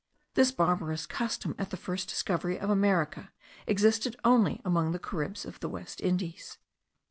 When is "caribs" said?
4.97-5.45